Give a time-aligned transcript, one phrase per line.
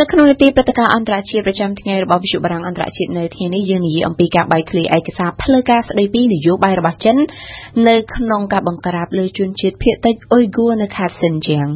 [0.00, 7.16] នៅក្នុងនីតិព្រឹត្តិការណ៍អន្តរជាតិប្រចាំថ្ងៃរបស់វិទ្យុបារាំងអន្តរជាតិនៅថ្ងៃនេះយើងនិយាយអំពីការបែកធ្លាយឯកសារផ្លូវការស្ដីពីនយោបាយរបស់ចិន
[7.88, 11.66] នៅក្នុងការបង្ក្រាបលើជនជាតិភាគតិចអ៊ុយហ្គូនៅខេត្តសិនជាង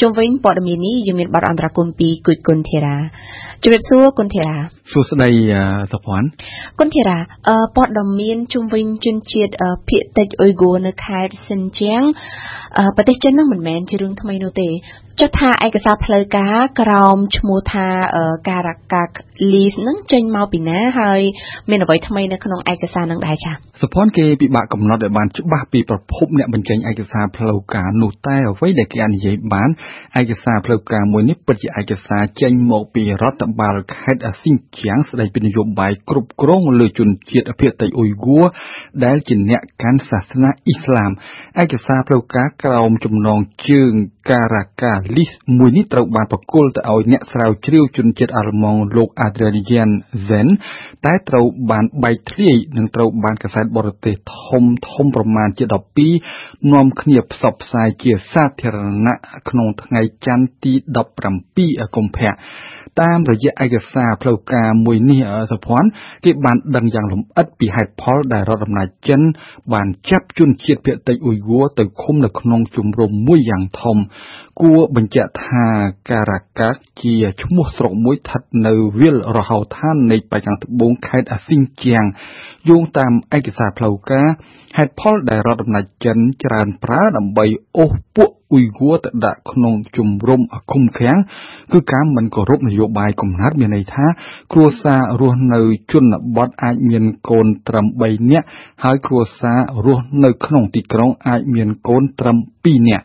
[0.00, 2.96] ជុំវិញព័ត៌មាននេះយើងមានបទអន្តរកម្មពីគុយគុនធីរ៉ា
[3.64, 4.56] ជម្រាបសួរគុនធីរ៉ា
[4.92, 5.30] សួស្ដី
[5.92, 6.28] សុភ័ណ្ឌ
[6.78, 7.18] គុនធីរ៉ា
[7.76, 9.52] ព័ត៌មានជុំវិញជនជាតិ
[9.88, 12.02] ភាគតិចអ៊ុយហ្គូនៅខេត្តសិនជាង
[12.96, 14.68] ប្រទេសចិននឹងមិនមែនជារឿងថ្មីនោះទេ
[15.20, 17.86] ចុះថាឯកសារផ្លូវការក្រោមឈ្មោះថា
[18.48, 19.08] ការ៉ាកាក
[19.52, 21.20] លីសនឹងចេញមកពីណាហើយ
[21.70, 29.68] មានអ្វីថ្មីនៅក្នុងឯកសារនឹងដែរចា៎សុភ័ណ្ឌគេពិបាកកំណត់ឲ្យបានច្បាស់ពីប្រភពអ្នកបញ្ចេញឯកសារផ្លូវការនោះតែអ្វីដែលគេអាចនិយាយបាន
[30.20, 38.38] ឯកសារផ្លូវការមួយនេះពិតជាឯកសារចេញមកពីរដ្ឋបាលខេត្តស៊ីនជាងស្ដីពីនយោបាយគ្រប់គ្រងលើជនជាតិភាគតិចអ៊ុយហ្គូ
[39.04, 41.10] ដែលជាអ្នកកាន់សាសនាអ៊ីស្លាម
[41.62, 43.92] ឯកសារផ្លូវការក្រោមចំណងជើង
[44.28, 49.90] ការ៉ាកាលីសមួយនេះត្រូវបានប្រគល់ទៅឲ្យអ្នកស្រាវជ្រាវជនជាតិអាល្លឺម៉ង់លោក Adrian
[50.28, 50.48] Zen
[51.04, 54.14] តែត្រូវបានបែកធ្លាយនិងត្រូវបានកាសែតបរទេស
[54.46, 55.64] ធំធំប្រមាណជា
[56.18, 58.76] 12នាំគ្នាផ្សព្វផ្សាយជាសាធារ
[59.06, 59.16] ណៈ
[59.48, 60.72] ក្នុងថ្ងៃច័ន្ទទី
[61.34, 62.32] 17កុម្ភៈ
[63.00, 65.88] តាមរយៈឯកសារផ្លូវការមួយនេះសុភ័ណ្ឌ
[66.24, 69.20] គេបានដឹងយ៉ាងលម្អិតពីហេតុផលដែលរដ្ឋអំណាចចិន
[69.72, 73.96] បានចាប់ជនជាតិភាគតិចអ៊ុយហ្គូទៅឃុំនៅក្នុងជំរំមួយយ៉ាងធំ
[74.60, 75.66] គួរបញ្ជាក់ថា
[76.10, 82.04] ការ៉ាកាសជាឈ្មោះស្រុកមួយស្ថិតនៅវាលរហោឋាននៃបេក្ខាំងត្បូងខេត្តអាស៊ីងជាង
[82.68, 84.28] យោងតាមឯកសារផ្លូវការ
[84.76, 91.18] ហេតុផលដែលរដ្ឋអំណាចចិនច្រើនប្រើដើម្បីអូសពួកអ៊ុយហ្គូទៅដាក់ក្នុងជំរំឃុំឃាំង
[91.72, 94.06] គឺការមិនគោរពនយោបាយកំណត់មានន័យថា
[94.52, 95.60] គ្រួសាររស់នៅ
[95.92, 96.04] ជន
[96.36, 98.46] បទអាចមានកូនត្រឹម3នាក់
[98.84, 103.04] ហើយគ្រួសាររស់នៅក្នុងទីក្រុងអាចមានកូនត្រឹម2នាក់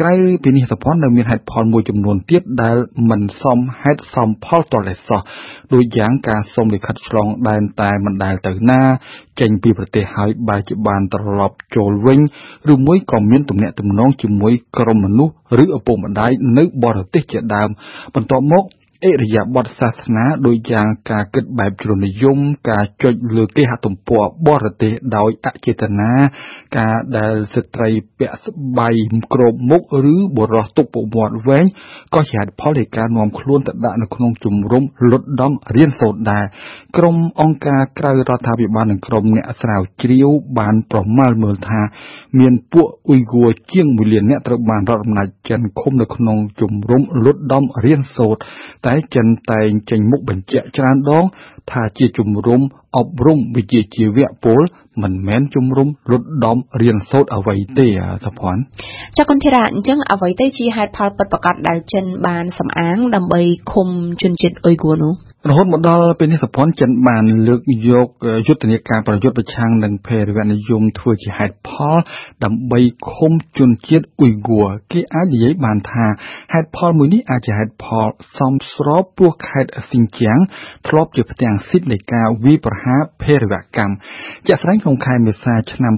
[0.00, 2.76] ក្រៅពីនេះសភ័ណ្ឌនៅមានហេតុផលមួយចំនួនទៀតដែល
[3.10, 5.20] មិនសមហេតុសមផលទាល់តែសោះ
[5.72, 8.82] ដូចយ៉ាងការសុំលិខិតឆ្លងដែនតែមិនដែលទៅណា
[9.40, 12.18] ចេញពីប្រទេសហើយបែរជាបានត្រឡប់ចូលវិញ
[12.72, 17.68] ឬមួយក៏មានទំនាក់ទំនងជាមួយក្រុមមនុស្សឬឪពុកម្ដាយនៅបរទេសជាដើម
[18.14, 18.64] បន្ទាប់មក
[19.02, 22.38] អិរិយាបថសាសនាដូចយ៉ាងការគិតបែបជ្រុលនិយម
[22.70, 26.10] ការចុចលើគេហទំព័របរទេសដោយអចេតនា
[26.78, 28.88] ការដែលស្ត្រីពាក់ស្បៃ
[29.34, 29.82] គ្របមុខ
[30.14, 31.64] ឬបុរសទុកពមាត់វែង
[32.14, 36.44] ក៏ជាហេតុផលនៃការនាំខ្លួនទៅដាក់នៅក្នុងជំរំលុតដំរៀនសូត្រដែរ
[36.96, 40.28] ក្រុមអង្គការក្រៅរដ្ឋាភិបាលនិងក្រុមអ្នកស្រាវជ្រាវ
[40.58, 41.80] បានប្រមាលមើលថា
[42.40, 48.40] មានពួកអ៊ុយហ្គូជាង1លាននាក់ត្រូវបានរដ្ឋអំណាចចិនឃុំនៅក្នុងជំរំលុតដំរៀនសូត្រ
[48.86, 51.24] តែចិនតែងចេញមុខបញ្ជាក់ច្រើនដង
[51.70, 52.60] ថាជាជំរំ
[52.96, 54.60] អប់រំវិជ្ជាជីវៈពល
[55.02, 57.86] មិនមែនជំរំលុតដំរៀនសូត្រអ្វីទេ
[58.24, 58.62] សុភ័ណ្ឌ
[59.16, 63.40] ចាគុនធីរ៉ាអញ្ចឹងអ្វីទៅជាហេតុផលពិតប្រាកដដែលចិនបានសំអាងដើម្បី
[63.72, 63.88] ឃុំ
[64.22, 65.14] ជនជាតិអ៊ុយហ្គូនោះ
[65.50, 68.08] រហូតមកដល់ពេលនេះសុភ័ណ្ឌចិនបានលើកយក
[68.46, 71.96] យុទ្ធនាការប្រយុទ្ធប្រឆាំងនឹងភេរវនិយមធ្វើជាហេតុផល
[72.44, 72.80] ដើម្បី
[73.12, 74.60] ឃុំជនជាតិអ៊ុយហ្គូ
[74.92, 76.06] គេអាចនិយាយបានថា
[76.52, 80.38] ហេតុផលមួយនេះអាចជាហេតុផលសមស្របព្រោះខេត្តស៊ីនជាង
[80.88, 83.94] ធ្លាប់ជាផ្ទាំងស៊ីតនៃការវាយប្រហារភេរវកម្ម
[84.46, 85.94] ជាក់ស្ដែងក្នុងខែមេសាឆ្នាំ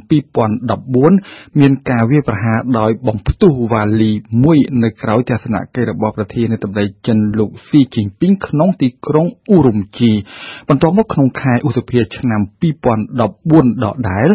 [0.79, 4.11] 2014មានការវាយប្រហារដោយបំផ្ទុះវ៉ាលី
[4.45, 10.13] មួយនៅក្រៅទស្សនកិច្ចរបស់ប្រធានាធិបតីចិនលោកស៊ីជីនពីងក្នុងទីក្រុងអ៊ូរំជី
[10.69, 12.41] បន្ទាប់មកក្នុងខែឧសភាឆ្នាំ
[13.13, 14.29] 2014ដដែល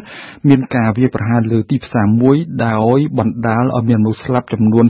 [0.48, 2.36] មានការវាយប្រហារលើទីផ្សារមួយ
[2.68, 4.86] ដោយបណ្ដាលឲ្យមានមនុស្សស្លាប់ចំនួន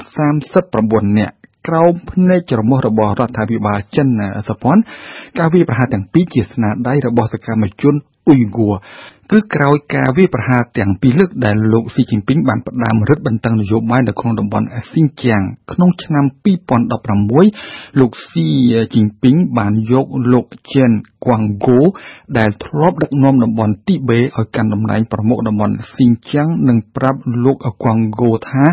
[0.58, 1.36] 39នាក់
[1.68, 4.08] ក្រោមភ្នែកច្រមុះរបស់រដ្ឋាភិបាលចិន
[4.50, 4.82] សពន់
[5.40, 7.96] ការវាយប្រហារទាំងពីរជាស្នាដៃរបស់សកម្មជន
[8.28, 8.70] អ៊ុយហ្គូ
[9.34, 16.26] គឺក្រោយការវាយប្រហារទាំងពីរលើកដែលលោកស៊ីជីនពីងបានផ្ដើមរឹតបន្តឹងនយោបាយនៅក្នុងតំបន់ស៊ីនជាងក្នុងឆ្នាំ
[17.32, 18.48] 2016លោកស៊ី
[18.94, 20.92] ជីនពីងបានយកលោកជិន
[21.26, 21.80] គួងហ្គូ
[22.38, 28.64] ដែលធ្លាប់ដឹកនាំតំបន់ទីបេឲ្យកាន់តំណែងប្រមុខតំបន់ស៊ីនជាងនិងប្រាប់លោកគួងហ្គូថា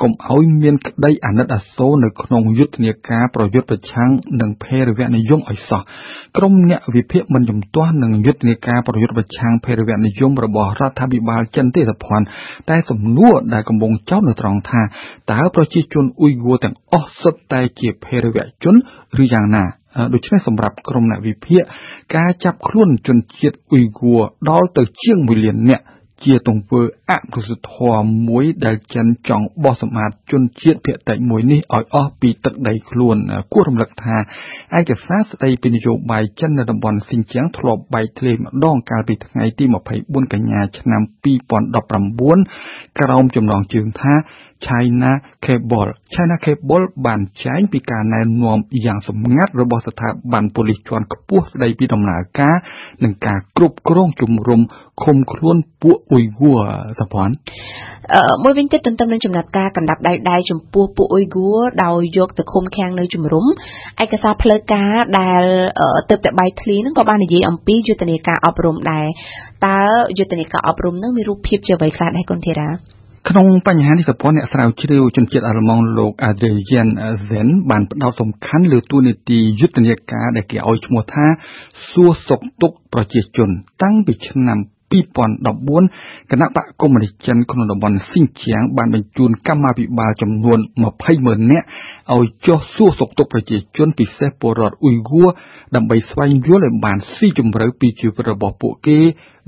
[0.00, 5.82] កុំឲ្យមានក្តីអាណិតអាសូរនៅក្នុងយុទ្ធនាការប្រយុទ្ធប្រឆាំងនឹងភេរវនិយមឲ្យសោះ
[6.36, 12.26] ក្រុមអ្នកវិភាគមិនជំទាស់នឹងយុទ្ធនាការប្រយុទ្ធប្រឆាំងភេរវនិយមរបស់រដ្ឋាភិបាលចិនទេសភ័ណ្ឌ
[12.70, 14.82] តែសំណួរដែលកំពុងចោទនៅត្រង់ថា
[15.32, 18.74] តើប្រជាជនអ៊ុយហ្គូទាំងអស់សុទ្ធតែជាភេរវជន
[19.22, 19.64] ឬយ៉ាងណា
[20.14, 21.62] ដូច្នេះសម្រាប់ក្រុមអ្នកវិភាគ
[22.16, 24.12] ការចាប់ខ្លួនជនជាតិអ៊ុយហ្គូ
[24.50, 25.84] ដល់ទៅជាង1លាននាក់
[26.24, 33.16] ជាទង្វើអមនុស្សធម៌មួយដែលចិនចង់បោះសម្អាតជនជាតិភាគតិចមួយនេះឲ្យអស់ពីទឹកដីខ្លួន
[33.52, 34.16] គួររំលឹកថា
[34.78, 39.64] ឯកសារស្ដីពីនយោបាយចិននៅតំបន់ស៊ីនជៀងធ្លាប់បែកធ្លាយម្ដងកាលពីថ្ងៃទី
[39.98, 41.02] 24កញ្ញាឆ្នាំ
[41.80, 44.14] 2019ក្រោមចំណងជើងថា
[44.66, 45.10] China
[45.44, 52.56] Cable China Cable បានចែងពីការណែនាំយ៉ាងសម្ងាត់របស់ស្ថាប័នប៉ូលីសជាន់ខ្ពស់ស្ដីពីដំណើរការ
[53.04, 54.60] និងការគ្រប់គ្រងជំរំ
[55.00, 56.58] ឃុំខ្លួនពួកអ៊ុយហ្គួរ
[57.00, 57.28] សភ័ន
[58.14, 63.46] អឺមួយវិញទៀតទន្ទឹមនឹងចំណាត់ការកណ្ដាប់ដៃដៃចំពោះពួកអ៊ុយហ្គួរដោយយកទៅឃុំឃាំងនៅជំរំ
[64.02, 65.42] ឯកសារផ្លូវការដែល
[66.10, 69.06] ទៅតែបៃធ្លីហ្នឹងក៏បាននិយាយអំពីយុទ្ធនាការអប់រំដែរ
[69.66, 69.80] តើ
[70.18, 72.70] យុទ្ធនាការអប់រំហ្នឹងមានរូបភាពជាអ្វីខ្លះដែរគុនធីរ៉ា
[73.28, 76.88] ក្នុងបញ្ហានេះសពអ្នកស្រាវជ្រាវជនជាតិអាល្លឺម៉ង់លោក Adrian
[77.28, 81.26] Zen បានផ្ដោតសំខាន់លើទួនាទីយុទ្ធនាការដែលគេឲ្យឈ្មោះថា
[81.90, 83.48] សួរសុខទុក្ខប្រជាជន
[83.82, 84.58] តាំងពីឆ្នាំ
[84.92, 90.58] 2014គណៈបកកុម្មុយនីសចិនក្នុងតំបន់ស៊ីនជៀងបានបញ្ជូនកម្មាភិបាលចំនួន
[90.92, 91.66] 20ម៉ឺននាក់
[92.14, 95.28] ឲ្យចុះសួរសុខទុក្ខប្រជាជនពិសេសពលរដ្ឋអ៊ុយហ្គួរ
[95.76, 98.98] ដើម្បីស្វែងយល់ឲ្យបានស៊ីជម្រៅពីជីវិតរបស់ពួកគេ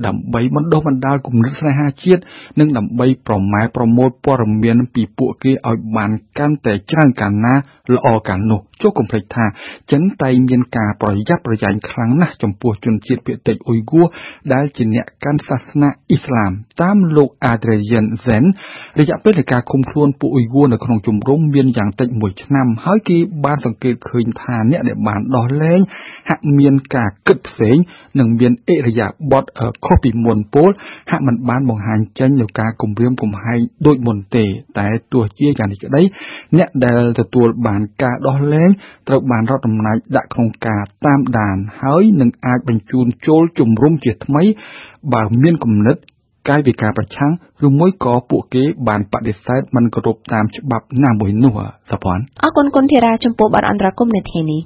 [0.06, 2.22] ដើម្បីបណ្ដុះបណ្ដាលគំនិតស្នេហាជាតិ
[2.58, 7.54] និងដើម្បីប្រម៉ែប្រមូលព័ត៌មានពីពួកគេឲ្យបានកាន់តែច្រើនកាលណា
[7.92, 9.46] ល្អកាលនោះចុះកុំភ្លេចថា
[9.92, 14.06] ចិនតែងមានការប្រយ័ត្នប្រយែងខ្លាំងណាស់ចំពោះជនជាតិភាគតិចអ៊ុយហ្គួរ
[14.52, 16.50] ដែលជាអ្នកកាន់សាសនាអ៊ីស្លាម
[16.82, 18.44] តាមលោក Adrian Zen
[19.00, 25.80] រយៈពេលនៃការឃុំខ្លួនពួកអ៊ុយហ្គួរនៅក្នុងជំរំមានយ៉ាងតិច1ឆ្នាំហើយគេបានសង្កេតឃើញថាអ្នកដែលបានដោះលែង
[26.28, 27.76] ហាក់មានការគិតផ្សេង
[28.18, 29.44] និងមានអិរិយាបថ
[29.86, 30.70] ខុសពីមុនពោល
[31.10, 34.44] ហាក់មិនបានបង្ហាញចេញនូវការគំរាមកំហែងដូចមុនទេ
[34.78, 36.02] តែទោះជាយ៉ាងនេះក្តី
[36.56, 38.70] អ្នកដែលទទួលបានការដោះលែង
[39.08, 44.42] ត្រូវបានរដ្ឋអំណាចដាក់ក្នុងការតាមដាន ហើយនឹងអាចបញ្ជូនចូលជំរំជាថ្មី
[45.12, 45.96] បើមានគំនិត
[46.48, 47.32] កាយវិការប្រឆាំង
[47.66, 51.56] ឬមួយក៏ពួកគេបានបដិសេធមិនគោរពតាមច្បាប់ណាមួយនោះ
[51.90, 54.60] សុភ័ណ្ឌអរគុណគុណធីរ៉ាចំពោះបទអន្តរកម្មនៅថ្ងៃនេះ